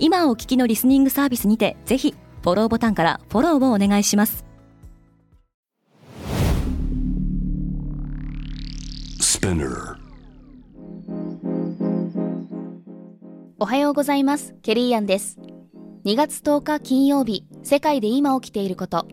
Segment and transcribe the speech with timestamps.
[0.00, 4.44] 今お聞きのリスニングサービスにてぜひフォローボタンからフォローをお願いします。
[13.58, 14.54] おはようございます。
[14.62, 15.38] ケリーアンです。
[16.04, 19.08] 2月10日金曜日世界で今起きていること。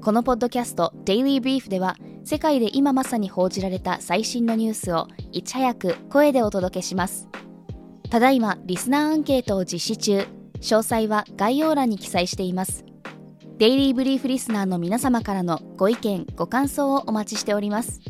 [0.00, 7.28] このポッドキャスト Daily Brief では世界で今まさに報じられた最新のニュースをいち早く声でお届けします
[8.10, 10.26] ただいまリスナーアンケートを実施中。
[10.60, 12.84] 詳細は概要欄に記載しています。
[13.58, 18.00] デイリーブリーフリスナーの皆様からのご意見ご感想をお待ちしております。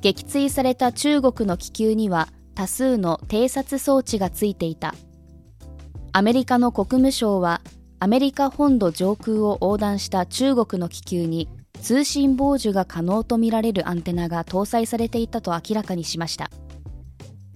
[0.00, 4.94] 撃墜された中国の気球には多数の偵察装置がついていた。
[6.16, 7.60] アメリカの国務省は
[7.98, 11.48] アメリカ本土上空を横断した中国の気球に
[11.82, 16.52] 通信傍受が可能とみられるアンテナが搭載されていたと明らかにしました。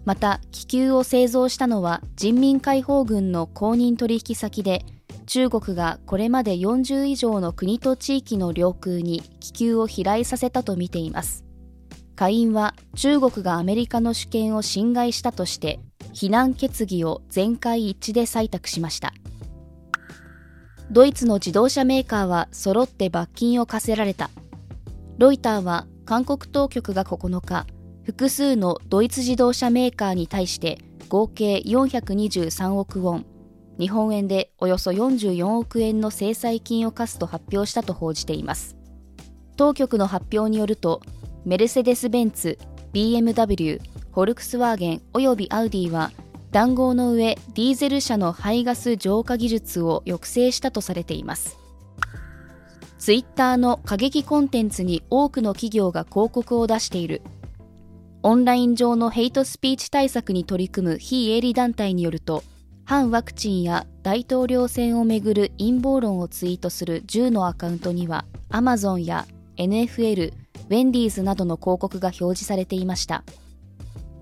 [0.05, 4.85] また気球を製造したのは人民解放軍の公認取引先で
[5.27, 11.45] 中国がこれまで40以上の国と地域の領空に気球を飛来させたとみています。
[12.17, 15.79] 下院は中国がアメリカの主権を侵害したとして
[16.13, 19.13] 非難決議を全会一致で採択しました。
[20.91, 24.31] ドイツの自動車メーカーは揃って罰金を課せられた。
[25.19, 27.67] ロイターは韓国当局が9日
[28.05, 30.79] 複数のドイツ自動車メーカーに対して
[31.09, 33.27] 合計423億ウォン
[33.79, 38.77] 日本円でおよそ44億円の制裁金を課すと発表したと報じています。
[39.57, 41.01] 当局の発表によると
[41.45, 42.59] メルセデス・ベンツ、
[42.93, 43.81] BMW、
[44.13, 46.11] フォルクスワーゲンおよびアウディは
[46.51, 51.59] 談合の上ディーゼル車の排ガス浄化技術を抑制したとされています。
[52.99, 57.23] ツイッターの過激コンテンツに多くの企業が広告を出している。
[58.23, 62.43] オンライン上のヘイトスピーチ対策に取り組む非営利団体によると
[62.85, 70.33] 反ワクチンや大統領選をめぐる陰謀論をツイートする10のアカウントにはアマゾンや NFL
[70.69, 73.25] ウェンディーズなどの広告が表示されていました。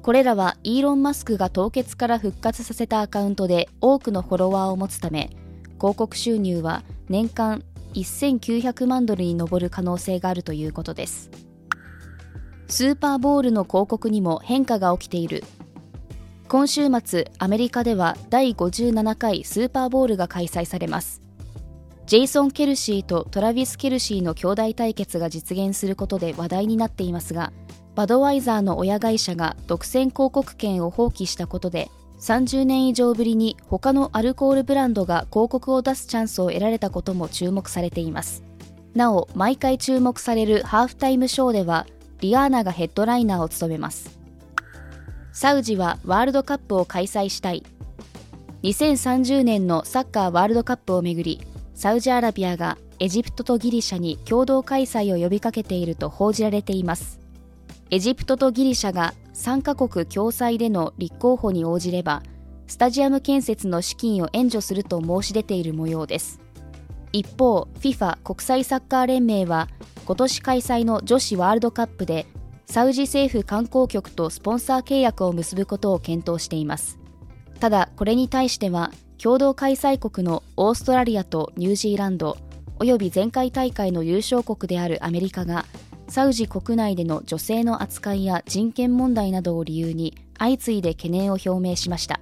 [0.03, 5.31] これらはイーロン・マスクが凍結から復活させたアカウントで多くのフォロワーを持つため
[5.81, 7.65] 広告収入は年間
[7.95, 11.31] 1900万ドルに上る可能性があるということです。
[12.69, 15.43] スーパーボールの広告にも変化が起きている。
[16.49, 21.26] 今週末アメリカでは第57回スーパーボールが開催されます。
[22.07, 27.53] ジェイソン・ケルシーとトラビス・ケルシーの兄弟対決が実現することで話題になっていますが
[27.97, 31.91] バドワイザーの親会社が独占広告権を放棄したことで
[32.21, 38.43] 30年以上ぶりに他のアルコールブランドが広告を出すチャンスを得られたことも注目されています。
[38.95, 41.87] なお毎回注目されるハーフタイムショーでは
[42.21, 44.19] リアーナがヘッドライナーを務めます。
[45.33, 47.63] サウジはワールドカップを開催したい。
[48.63, 57.21] 2030年のサッカーワールドカップをめぐりサウジアラビアがエジプトとギリシャに共同開催を呼びかけていると報じられています。
[57.91, 62.23] エジプトとギリシャが3カ国共催での立候補に応じれば
[62.67, 66.41] スタジアム建設の資金を援助すると申し出ている模様です。
[67.13, 69.69] 一方 FIFA 国際サッカー連盟は
[70.07, 72.27] 今年開催の女子ワールドカップで
[72.65, 76.99] サウジ政府観光局とスポンサー契約を結ぶことを検討しています。
[77.61, 82.37] ただこれに対しては共同開催国のオーストラリアとニュージーランド
[82.79, 85.65] および前回大会の優勝国であるアメリカが
[86.09, 92.21] サウジ国内での女性の扱いや人権問題などを理由に相次いで懸念を表明しました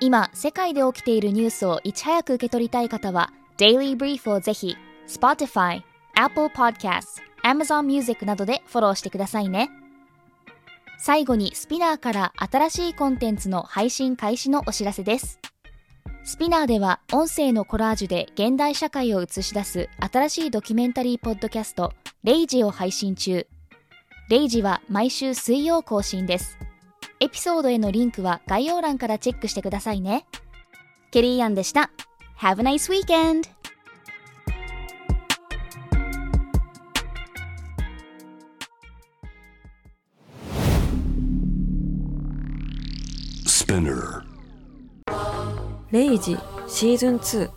[0.00, 4.76] 今世界で起きているニュースをいち早く受け取りたい方は Daily Brief をぜひ
[5.08, 5.82] Spotify、
[6.14, 9.70] Apple Podcasts、Amazon Music などでフォローしてくださいね。
[11.00, 15.38] 最後に SPINEARから新しいコンテンツの配信開始のお知らせです。
[16.24, 23.46] SPINEARでは音声のコラージュで現代社会を映し出す新しいドキュメンタリーポッドキャスト、レイジを配信中。
[24.28, 26.58] レイジは毎週水曜更新です。
[27.20, 30.26] エピソードへのリンクは概要欄からチェックしてくださいね。
[31.12, 31.90] ケリーアンでした。
[32.40, 33.57] Have a nice weekend!
[43.68, 44.22] Spinner.
[45.90, 47.50] レイジシーズン2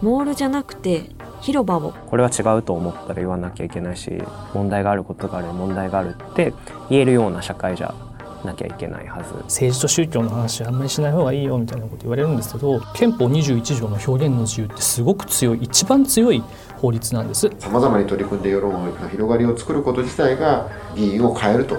[0.00, 1.10] モールじゃなくて
[1.42, 1.92] 広場を。
[1.92, 4.10] これは違うと思ったら言わなきゃいけないし
[4.54, 6.54] 問題があることがある問題があるって
[6.88, 7.94] 言えるような社会じゃ
[8.42, 9.34] なきゃいけないはず。
[9.44, 16.42] 政治と宗教の話あんまりしない方がいいよみたいなこと言われるんですけど憲法21条の表現の自由ってすごく強い一番強い
[16.78, 17.50] 法律なんです。
[17.58, 21.76] さまざまに取り組んで世論の広がりを作ること自体が議員を変えると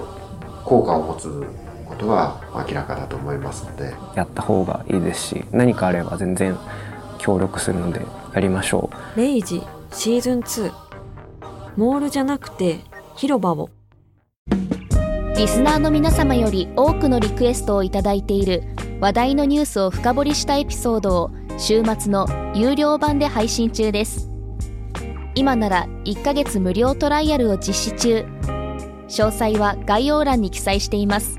[0.64, 1.44] 効果を持つ
[2.02, 3.94] ことは明らかだと思いますので。
[4.14, 6.56] やった方がいいですし何かあれば全然
[7.18, 8.04] 協力するので
[8.34, 9.18] やりましょう。
[9.18, 9.62] レイジ
[9.92, 10.72] シーズン2
[11.76, 12.80] モールじゃなくて
[13.16, 13.70] 広場を。
[15.36, 18.62] リスナーの皆様より多くのリクエストをいただいている
[19.00, 24.28] 話題のニュースを深掘りしたエピソードを週末の有料版で配信中です。
[25.34, 28.26] 今なら1ヶ月無料トライアルを実施中。
[29.08, 31.38] 詳細は概要欄に記載しています